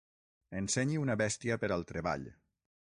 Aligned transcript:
Ensenyi 0.61 0.97
una 1.03 1.17
bèstia 1.23 1.59
per 1.65 1.73
al 1.77 1.87
treball. 1.93 2.29